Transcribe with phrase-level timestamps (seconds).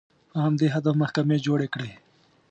[0.31, 1.91] په همدې هدف محکمې جوړې کړې